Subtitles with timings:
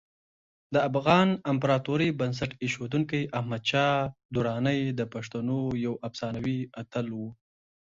[0.73, 3.95] د افغان امپراتورۍ بنسټ ایښودونکی احمدشاه
[4.35, 7.21] درانی د پښتنو یو افسانوي اتل و.